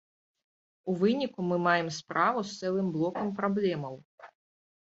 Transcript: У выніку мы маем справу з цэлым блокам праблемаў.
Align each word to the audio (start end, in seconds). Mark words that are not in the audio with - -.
У 0.91 0.95
выніку 1.03 1.39
мы 1.49 1.59
маем 1.67 1.91
справу 1.99 2.39
з 2.53 2.57
цэлым 2.59 2.91
блокам 2.97 3.27
праблемаў. 3.43 3.95